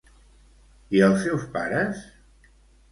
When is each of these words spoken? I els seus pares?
I 0.99 1.03
els 1.09 1.21
seus 1.27 1.47
pares? 1.59 2.05